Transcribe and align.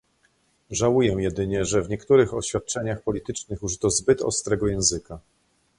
Żałuję 0.71 1.15
jedynie, 1.19 1.65
że 1.65 1.81
w 1.81 1.89
niektórych 1.89 2.33
oświadczeniach 2.33 3.01
politycznych 3.03 3.63
użyto 3.63 3.89
zbyt 3.89 4.21
ostrego 4.21 4.67
języka 4.67 5.19